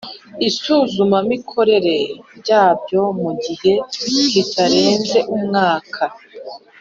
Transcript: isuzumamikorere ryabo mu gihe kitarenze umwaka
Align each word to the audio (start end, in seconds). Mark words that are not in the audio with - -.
isuzumamikorere 0.47 1.97
ryabo 2.39 3.01
mu 3.21 3.31
gihe 3.43 3.73
kitarenze 4.31 5.19
umwaka 5.35 6.03